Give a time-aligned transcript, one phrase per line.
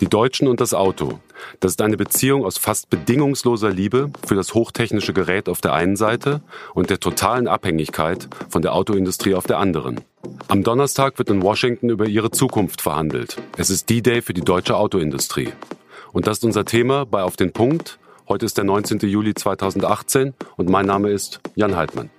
[0.00, 1.20] Die Deutschen und das Auto.
[1.60, 5.96] Das ist eine Beziehung aus fast bedingungsloser Liebe für das hochtechnische Gerät auf der einen
[5.96, 6.42] Seite
[6.74, 10.00] und der totalen Abhängigkeit von der Autoindustrie auf der anderen.
[10.48, 13.36] Am Donnerstag wird in Washington über ihre Zukunft verhandelt.
[13.56, 15.52] Es ist D-Day für die deutsche Autoindustrie.
[16.12, 17.98] Und das ist unser Thema bei Auf den Punkt.
[18.28, 18.98] Heute ist der 19.
[19.00, 22.10] Juli 2018 und mein Name ist Jan Heidmann.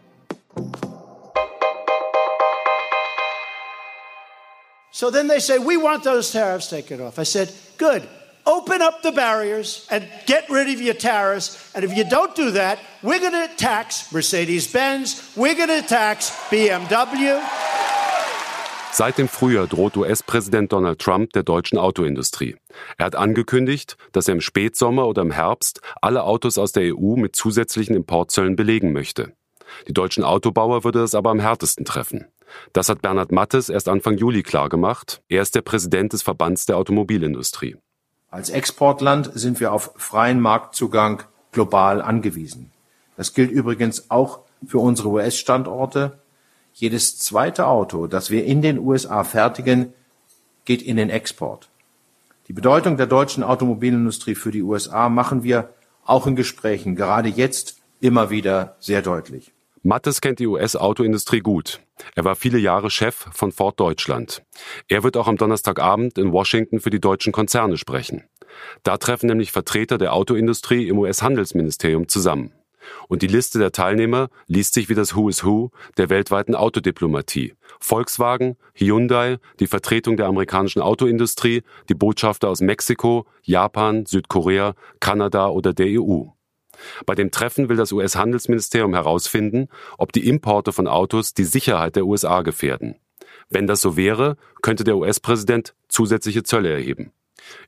[4.96, 7.20] So then they say, we want those tariffs taken off.
[7.20, 8.08] I said, good.
[8.46, 11.72] Open up the barriers and get rid of your tariffs.
[11.74, 15.82] And if you don't do that, we're going to tax Mercedes Benz, we're going to
[15.82, 17.42] tax BMW.
[18.92, 22.56] Seit dem Frühjahr droht US-Präsident Donald Trump der deutschen Autoindustrie.
[22.98, 27.18] Er hat angekündigt, dass er im Spätsommer oder im Herbst alle Autos aus der EU
[27.18, 29.34] mit zusätzlichen Importzöllen belegen möchte.
[29.88, 32.28] Die deutschen Autobauer würde das aber am härtesten treffen.
[32.74, 35.22] Das hat Bernhard Mattes erst Anfang Juli klargemacht.
[35.30, 37.78] Er ist der Präsident des Verbands der Automobilindustrie.
[38.30, 42.72] Als Exportland sind wir auf freien Marktzugang global angewiesen.
[43.18, 46.20] Das gilt übrigens auch für unsere US-Standorte.
[46.74, 49.94] Jedes zweite Auto, das wir in den USA fertigen,
[50.66, 51.70] geht in den Export.
[52.48, 55.70] Die Bedeutung der deutschen Automobilindustrie für die USA machen wir
[56.04, 59.55] auch in Gesprächen gerade jetzt immer wieder sehr deutlich.
[59.86, 61.80] Mattes kennt die US-Autoindustrie gut.
[62.16, 64.42] Er war viele Jahre Chef von Ford Deutschland.
[64.88, 68.24] Er wird auch am Donnerstagabend in Washington für die deutschen Konzerne sprechen.
[68.82, 72.52] Da treffen nämlich Vertreter der Autoindustrie im US-Handelsministerium zusammen.
[73.10, 77.54] Und die Liste der Teilnehmer liest sich wie das Who is Who der weltweiten Autodiplomatie.
[77.80, 85.74] Volkswagen, Hyundai, die Vertretung der amerikanischen Autoindustrie, die Botschafter aus Mexiko, Japan, Südkorea, Kanada oder
[85.74, 86.35] der EU.
[87.06, 92.06] Bei dem Treffen will das US-Handelsministerium herausfinden, ob die Importe von Autos die Sicherheit der
[92.06, 92.96] USA gefährden.
[93.50, 97.12] Wenn das so wäre, könnte der US-Präsident zusätzliche Zölle erheben.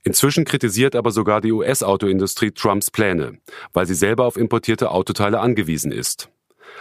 [0.03, 3.37] Inzwischen kritisiert aber sogar die US-Autoindustrie Trumps Pläne,
[3.73, 6.29] weil sie selber auf importierte Autoteile angewiesen ist.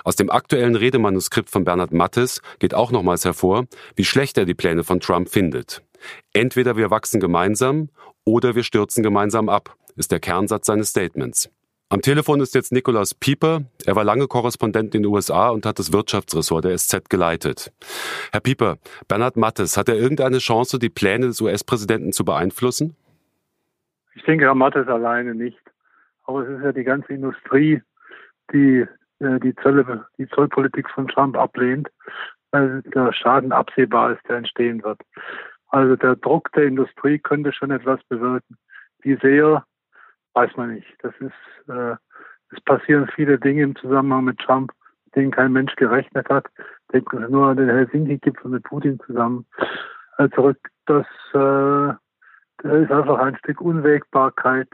[0.04, 4.54] Aus dem aktuellen Redemanuskript von Bernhard Mattes geht auch nochmals hervor, wie schlecht er die
[4.54, 5.82] Pläne von Trump findet.
[6.32, 7.88] Entweder wir wachsen gemeinsam
[8.25, 11.50] oder wir stürzen gemeinsam ab, ist der Kernsatz seines Statements.
[11.88, 13.60] Am Telefon ist jetzt Nikolaus Pieper.
[13.86, 17.72] Er war lange Korrespondent in den USA und hat das Wirtschaftsressort der SZ geleitet.
[18.32, 22.97] Herr Pieper, Bernhard Mattes, hat er irgendeine Chance, die Pläne des US-Präsidenten zu beeinflussen?
[24.16, 25.60] Ich denke, Herr Mattes alleine nicht.
[26.24, 27.80] Aber es ist ja die ganze Industrie,
[28.53, 28.84] die
[29.20, 31.88] äh, die, Zölle, die Zollpolitik von Trump ablehnt,
[32.50, 35.00] weil der Schaden absehbar ist, der entstehen wird.
[35.68, 38.56] Also der Druck der Industrie könnte schon etwas bewirken.
[39.03, 39.64] Wie sehr
[40.36, 40.86] weiß man nicht.
[41.02, 41.97] Das ist, äh,
[42.54, 44.70] es passieren viele Dinge im Zusammenhang mit Trump,
[45.16, 46.47] denen kein Mensch gerechnet hat.
[46.92, 49.47] Denken Sie nur an den Helsinki-Gipfel mit Putin zusammen
[50.19, 50.58] äh, zurück.
[50.84, 51.94] Das, äh,
[52.62, 54.69] das ist einfach ein Stück Unwägbarkeit,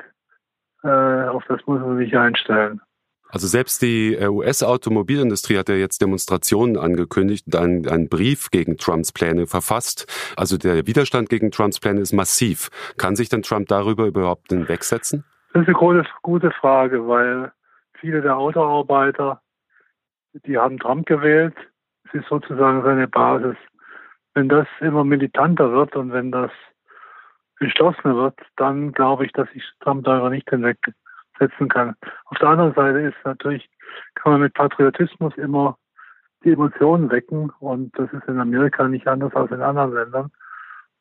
[0.83, 2.81] äh, auf das muss man sich einstellen.
[3.29, 8.77] Also selbst die äh, US-Automobilindustrie hat ja jetzt Demonstrationen angekündigt und einen, einen, Brief gegen
[8.77, 10.07] Trumps Pläne verfasst.
[10.37, 12.69] Also der Widerstand gegen Trumps Pläne ist massiv.
[12.99, 15.25] Kann sich denn Trump darüber überhaupt hinwegsetzen?
[15.53, 17.53] Das ist eine gute, gute Frage, weil
[18.01, 19.43] viele der Autoarbeiter,
[20.47, 21.55] die haben Trump gewählt.
[22.05, 23.57] Es ist sozusagen seine Basis.
[24.33, 26.51] Wenn das immer militanter wird und wenn das
[27.61, 31.97] entschlossener wird, dann glaube ich, dass sich Trump darüber nicht hinwegsetzen kann.
[32.25, 33.69] Auf der anderen Seite ist natürlich,
[34.15, 35.77] kann man mit Patriotismus immer
[36.45, 40.31] die Emotionen wecken und das ist in Amerika nicht anders als in anderen Ländern.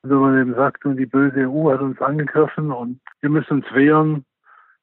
[0.02, 3.62] Und wenn man eben sagt, und die böse EU hat uns angegriffen und wir müssen
[3.62, 4.26] uns wehren,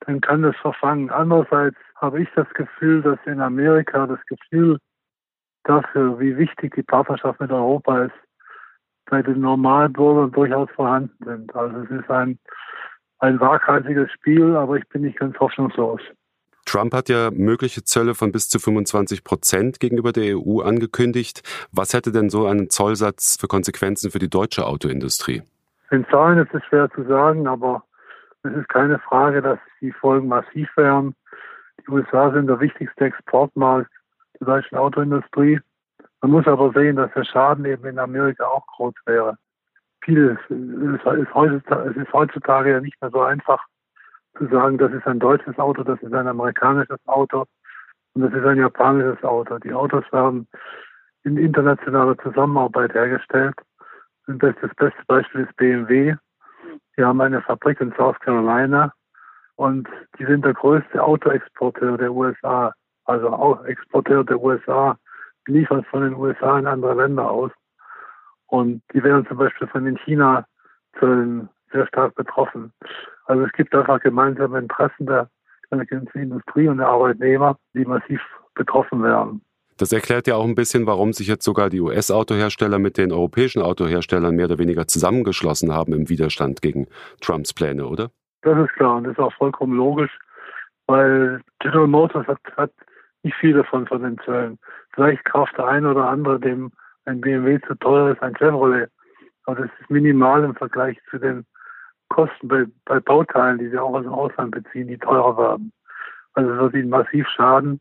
[0.07, 1.11] dann kann das verfangen.
[1.11, 4.79] Andererseits habe ich das Gefühl, dass in Amerika das Gefühl
[5.65, 8.15] dafür, wie wichtig die Partnerschaft mit Europa ist,
[9.11, 11.55] bei den Normalbürgern durchaus vorhanden sind.
[11.55, 12.39] Also es ist ein,
[13.19, 16.01] ein waghalsiges Spiel, aber ich bin nicht ganz hoffnungslos.
[16.67, 21.43] Trump hat ja mögliche Zölle von bis zu 25 Prozent gegenüber der EU angekündigt.
[21.73, 25.43] Was hätte denn so ein Zollsatz für Konsequenzen für die deutsche Autoindustrie?
[25.91, 27.85] In Zahlen ist es schwer zu sagen, aber
[28.49, 31.15] es ist keine Frage, dass die Folgen massiv wären.
[31.81, 33.91] Die USA sind der wichtigste Exportmarkt
[34.41, 35.61] der deutschen Autoindustrie.
[36.21, 39.37] Man muss aber sehen, dass der Schaden eben in Amerika auch groß wäre.
[40.03, 43.65] Vieles ist, heutzutage, es ist heutzutage ja nicht mehr so einfach
[44.37, 47.45] zu sagen, das ist ein deutsches Auto, das ist ein amerikanisches Auto
[48.15, 49.59] und das ist ein japanisches Auto.
[49.59, 50.47] Die Autos werden
[51.25, 53.55] in internationaler Zusammenarbeit hergestellt.
[54.27, 56.15] Das beste Beispiel ist BMW.
[56.99, 58.93] Die haben eine Fabrik in South Carolina
[59.55, 62.75] und die sind der größte Autoexporteur der USA,
[63.05, 64.99] also auch Exporteur der USA,
[65.47, 67.53] liefern von den USA in andere Länder aus.
[68.49, 72.73] Und die werden zum Beispiel von den China-Zöllen sehr stark betroffen.
[73.27, 75.31] Also es gibt einfach gemeinsame Interessen der
[75.71, 78.21] ganzen Industrie und der Arbeitnehmer, die massiv
[78.55, 79.41] betroffen werden.
[79.79, 83.63] Das erklärt ja auch ein bisschen, warum sich jetzt sogar die US-Autohersteller mit den europäischen
[83.63, 86.89] Autoherstellern mehr oder weniger zusammengeschlossen haben im Widerstand gegen
[87.21, 88.11] Trumps Pläne, oder?
[88.43, 90.11] Das ist klar und das ist auch vollkommen logisch,
[90.87, 92.73] weil General Motors hat, hat
[93.23, 94.59] nicht viele von, von den Zöllen.
[94.95, 96.73] Vielleicht kauft der eine oder andere, dem
[97.05, 98.89] ein BMW zu teuer ist, ein Chevrolet.
[99.45, 101.47] Aber das ist minimal im Vergleich zu den
[102.09, 105.73] Kosten bei, bei Bauteilen, die sie auch aus dem Ausland beziehen, die teurer werden.
[106.35, 107.81] Also es wird ihnen massiv schaden.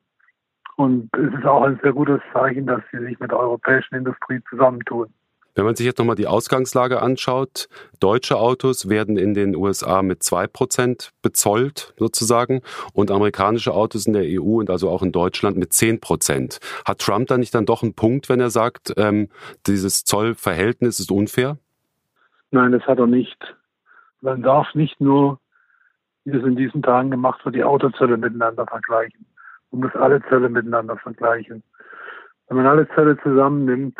[0.77, 4.39] Und es ist auch ein sehr gutes Zeichen, dass sie sich mit der europäischen Industrie
[4.47, 5.07] zusammentun.
[5.55, 7.67] Wenn man sich jetzt nochmal die Ausgangslage anschaut,
[7.99, 12.61] deutsche Autos werden in den USA mit zwei Prozent bezollt sozusagen
[12.93, 16.59] und amerikanische Autos in der EU und also auch in Deutschland mit zehn Prozent.
[16.85, 19.29] Hat Trump da nicht dann doch einen Punkt, wenn er sagt, ähm,
[19.65, 21.57] dieses Zollverhältnis ist unfair?
[22.51, 23.55] Nein, das hat er nicht.
[24.21, 25.39] Man darf nicht nur,
[26.23, 29.25] wie es in diesen Tagen gemacht wird, die Autozölle miteinander vergleichen.
[29.71, 31.63] Man muss alle Zölle miteinander vergleichen.
[32.47, 33.97] Wenn man alle Zölle zusammennimmt,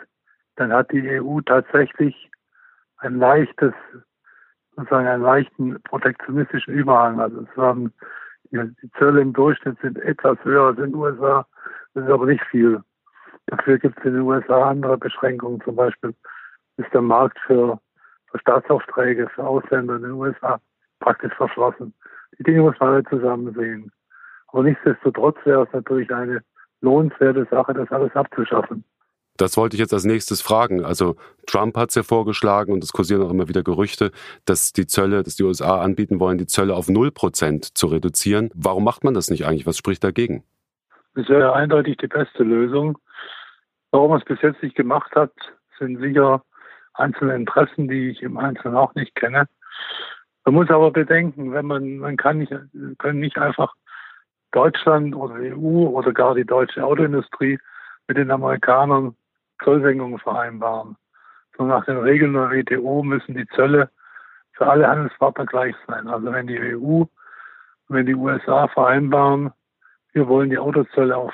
[0.55, 2.29] dann hat die EU tatsächlich
[2.97, 3.73] ein leichtes,
[4.75, 7.19] sozusagen einen leichten protektionistischen Überhang.
[7.19, 7.93] Also es werden
[8.51, 11.45] die Zölle im Durchschnitt sind etwas höher als in den USA,
[11.93, 12.81] das ist aber nicht viel.
[13.47, 15.61] Dafür gibt es in den USA andere Beschränkungen.
[15.61, 16.13] Zum Beispiel
[16.77, 17.79] ist der Markt für,
[18.29, 20.59] für Staatsaufträge für Ausländer in den USA
[20.99, 21.93] praktisch verschlossen.
[22.37, 23.91] Die Dinge muss man alle zusammen sehen.
[24.47, 26.41] Aber nichtsdestotrotz wäre es natürlich eine
[26.81, 28.83] lohnenswerte Sache, das alles abzuschaffen.
[29.37, 30.83] Das wollte ich jetzt als nächstes fragen.
[30.83, 31.15] Also
[31.45, 34.11] Trump hat es ja vorgeschlagen und es kursieren auch immer wieder Gerüchte,
[34.45, 38.49] dass die Zölle, dass die USA anbieten wollen, die Zölle auf 0% zu reduzieren.
[38.55, 39.67] Warum macht man das nicht eigentlich?
[39.67, 40.43] Was spricht dagegen?
[41.13, 42.97] Das wäre eindeutig die beste Lösung.
[43.91, 45.31] Warum man es bis jetzt nicht gemacht hat,
[45.77, 46.43] sind sicher
[46.93, 49.47] einzelne Interessen, die ich im Einzelnen auch nicht kenne.
[50.45, 52.53] Man muss aber bedenken, wenn man, man kann nicht,
[52.97, 53.73] können nicht einfach
[54.57, 57.59] Deutschland oder die EU oder gar die deutsche Autoindustrie
[58.07, 59.15] mit den Amerikanern
[59.63, 60.95] Zollsenkungen vereinbaren.
[61.55, 63.91] So nach den Regeln der WTO müssen die Zölle
[64.53, 66.07] für alle Handelspartner gleich sein.
[66.07, 67.03] Also wenn die EU,
[67.87, 69.51] wenn die USA vereinbaren,
[70.13, 71.33] wir wollen die Autozölle auf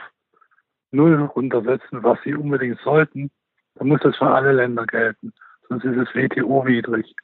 [0.91, 3.31] Null runtersetzen, was sie unbedingt sollten,
[3.75, 5.31] dann muss das für alle Länder gelten.
[5.69, 7.15] Sonst ist es WTO-widrig.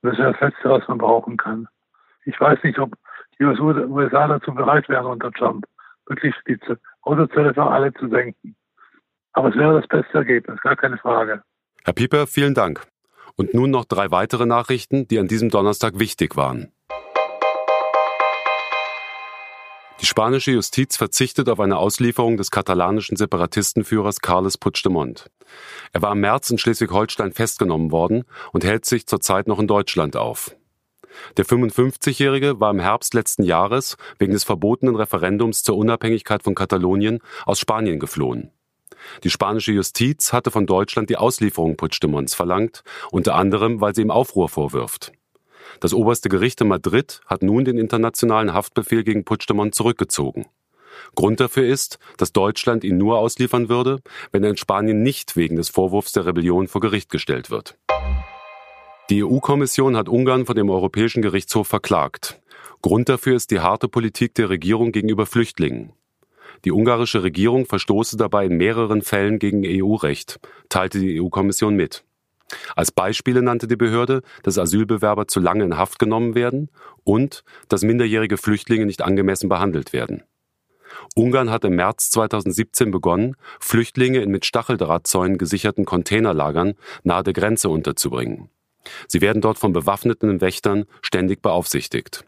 [0.00, 1.68] Das ist das Letzte, was man brauchen kann.
[2.24, 2.96] Ich weiß nicht, ob
[3.38, 5.66] die USA dazu bereit wären unter Trump,
[6.06, 6.58] wirklich die
[7.02, 8.56] Autozölle für alle zu senken.
[9.32, 11.42] Aber es wäre das beste Ergebnis, gar keine Frage.
[11.84, 12.82] Herr Pieper, vielen Dank.
[13.36, 16.72] Und nun noch drei weitere Nachrichten, die an diesem Donnerstag wichtig waren.
[20.00, 25.30] Die spanische Justiz verzichtet auf eine Auslieferung des katalanischen Separatistenführers Carles Puigdemont.
[25.92, 30.16] Er war im März in Schleswig-Holstein festgenommen worden und hält sich zurzeit noch in Deutschland
[30.16, 30.54] auf.
[31.36, 37.20] Der 55-Jährige war im Herbst letzten Jahres wegen des verbotenen Referendums zur Unabhängigkeit von Katalonien
[37.44, 38.50] aus Spanien geflohen.
[39.24, 44.10] Die spanische Justiz hatte von Deutschland die Auslieferung Puigdemonts verlangt, unter anderem, weil sie ihm
[44.10, 45.12] Aufruhr vorwirft.
[45.80, 50.46] Das oberste Gericht in Madrid hat nun den internationalen Haftbefehl gegen Puigdemont zurückgezogen.
[51.14, 54.00] Grund dafür ist, dass Deutschland ihn nur ausliefern würde,
[54.32, 57.76] wenn er in Spanien nicht wegen des Vorwurfs der Rebellion vor Gericht gestellt wird.
[59.08, 62.40] Die EU-Kommission hat Ungarn vor dem Europäischen Gerichtshof verklagt.
[62.82, 65.92] Grund dafür ist die harte Politik der Regierung gegenüber Flüchtlingen.
[66.64, 72.04] Die ungarische Regierung verstoße dabei in mehreren Fällen gegen EU-Recht, teilte die EU-Kommission mit.
[72.74, 76.68] Als Beispiele nannte die Behörde, dass Asylbewerber zu lange in Haft genommen werden
[77.04, 80.24] und dass minderjährige Flüchtlinge nicht angemessen behandelt werden.
[81.14, 87.68] Ungarn hat im März 2017 begonnen, Flüchtlinge in mit Stacheldrahtzäunen gesicherten Containerlagern nahe der Grenze
[87.68, 88.50] unterzubringen.
[89.08, 92.24] Sie werden dort von bewaffneten Wächtern ständig beaufsichtigt.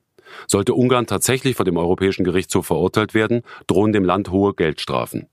[0.46, 5.28] Sollte Ungarn tatsächlich vor dem Europäischen Gerichtshof verurteilt werden, drohen dem Land hohe Geldstrafen.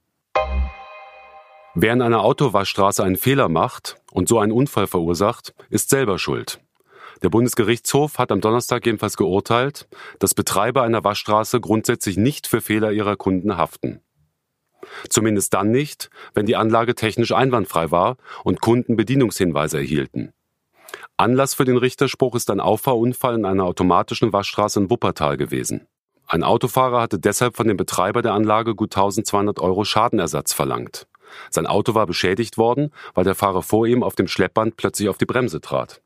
[1.74, 6.62] Wer in einer Autowaschstraße einen Fehler macht und so einen Unfall verursacht, ist selber schuld.
[7.22, 9.88] Der Bundesgerichtshof hat am Donnerstag jedenfalls geurteilt,
[10.20, 14.02] dass Betreiber einer Waschstraße grundsätzlich nicht für Fehler ihrer Kunden haften.
[15.10, 20.32] Zumindest dann nicht, wenn die Anlage technisch einwandfrei war und Kunden Bedienungshinweise erhielten.
[21.18, 25.88] Anlass für den Richterspruch ist ein Auffahrunfall in einer automatischen Waschstraße in Wuppertal gewesen.
[26.28, 31.08] Ein Autofahrer hatte deshalb von dem Betreiber der Anlage gut 1200 Euro Schadenersatz verlangt.
[31.50, 35.18] Sein Auto war beschädigt worden, weil der Fahrer vor ihm auf dem Schleppband plötzlich auf
[35.18, 36.02] die Bremse trat.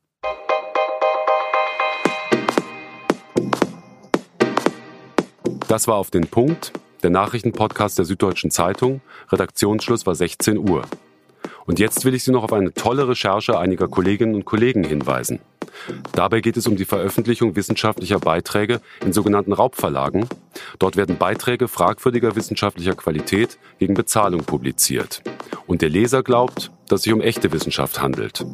[5.66, 9.00] Das war auf den Punkt, der Nachrichtenpodcast der Süddeutschen Zeitung.
[9.32, 10.82] Redaktionsschluss war 16 Uhr.
[11.66, 15.40] Und jetzt will ich Sie noch auf eine tolle Recherche einiger Kolleginnen und Kollegen hinweisen.
[16.12, 20.26] Dabei geht es um die Veröffentlichung wissenschaftlicher Beiträge in sogenannten Raubverlagen.
[20.78, 25.22] Dort werden Beiträge fragwürdiger wissenschaftlicher Qualität gegen Bezahlung publiziert.
[25.66, 28.44] Und der Leser glaubt, dass es sich um echte Wissenschaft handelt.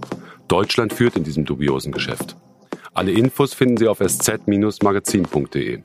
[0.49, 2.37] Deutschland führt in diesem dubiosen Geschäft.
[2.95, 5.81] Alle Infos finden Sie auf sz-magazin.de.